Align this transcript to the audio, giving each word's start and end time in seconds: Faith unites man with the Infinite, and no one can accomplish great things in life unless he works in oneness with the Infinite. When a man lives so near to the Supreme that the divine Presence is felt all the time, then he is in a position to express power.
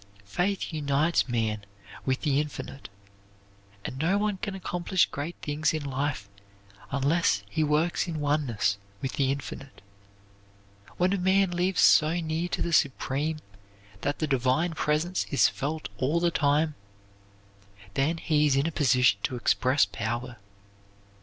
Faith 0.25 0.73
unites 0.73 1.29
man 1.29 1.63
with 2.07 2.21
the 2.21 2.41
Infinite, 2.41 2.89
and 3.85 3.99
no 3.99 4.17
one 4.17 4.37
can 4.37 4.55
accomplish 4.55 5.05
great 5.05 5.35
things 5.43 5.75
in 5.75 5.85
life 5.85 6.27
unless 6.89 7.43
he 7.47 7.63
works 7.63 8.07
in 8.07 8.19
oneness 8.19 8.79
with 8.99 9.11
the 9.13 9.31
Infinite. 9.31 9.79
When 10.97 11.13
a 11.13 11.19
man 11.19 11.51
lives 11.51 11.81
so 11.81 12.15
near 12.19 12.47
to 12.47 12.63
the 12.63 12.73
Supreme 12.73 13.41
that 14.01 14.17
the 14.17 14.25
divine 14.25 14.73
Presence 14.73 15.27
is 15.29 15.47
felt 15.47 15.87
all 15.99 16.19
the 16.19 16.31
time, 16.31 16.73
then 17.93 18.17
he 18.17 18.47
is 18.47 18.55
in 18.55 18.65
a 18.65 18.71
position 18.71 19.19
to 19.21 19.35
express 19.35 19.85
power. 19.85 20.37